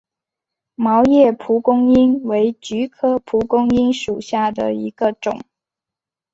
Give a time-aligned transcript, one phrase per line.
[0.73, 5.39] 毛叶蒲公英为菊科蒲公英属下的一个种。